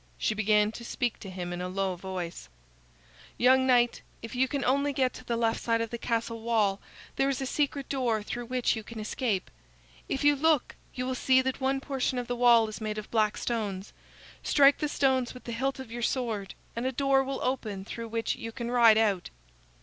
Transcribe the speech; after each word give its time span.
She 0.17 0.33
began 0.33 0.71
to 0.71 0.83
speak 0.83 1.19
to 1.19 1.29
him 1.29 1.53
in 1.53 1.61
a 1.61 1.69
low 1.69 1.95
voice: 1.95 2.49
"Young 3.37 3.67
knight, 3.67 4.01
if 4.23 4.33
you 4.33 4.47
can 4.47 4.65
only 4.65 4.93
get 4.93 5.13
to 5.13 5.23
the 5.23 5.37
left 5.37 5.61
side 5.61 5.79
of 5.79 5.91
the 5.91 5.99
castle 5.99 6.41
wall, 6.41 6.81
there 7.17 7.29
is 7.29 7.39
a 7.39 7.45
secret 7.45 7.87
door 7.87 8.23
through 8.23 8.47
which 8.47 8.75
you 8.75 8.81
can 8.81 8.99
escape. 8.99 9.51
If 10.09 10.23
you 10.23 10.35
look, 10.35 10.73
you 10.95 11.05
will 11.05 11.13
see 11.13 11.39
that 11.43 11.61
one 11.61 11.81
portion 11.81 12.17
of 12.17 12.25
the 12.25 12.35
wall 12.35 12.67
is 12.67 12.81
made 12.81 12.97
of 12.97 13.11
black 13.11 13.37
stones. 13.37 13.93
Strike 14.41 14.79
the 14.79 14.87
stones 14.87 15.35
with 15.35 15.43
the 15.43 15.51
hilt 15.51 15.77
of 15.77 15.91
your 15.91 16.01
sword, 16.01 16.55
and 16.75 16.87
a 16.87 16.91
door 16.91 17.23
will 17.23 17.39
open 17.43 17.85
through 17.85 18.07
which 18.07 18.35
you 18.35 18.51
can 18.51 18.71
ride 18.71 18.97
out." 18.97 19.29